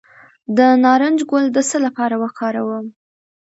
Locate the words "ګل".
1.29-1.45